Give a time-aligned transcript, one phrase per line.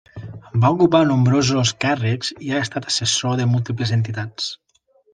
[0.63, 4.53] Va ocupar nombrosos càrrecs i ha estat assessor de múltiples entitats.